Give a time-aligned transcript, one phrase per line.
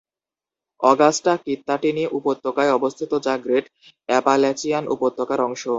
[0.81, 3.65] Augusta Kittatinny উপত্যকায় অবস্থিত যা গ্রেট
[4.09, 5.63] অ্যাপাল্যাচিয়ান উপত্যকার অংশ।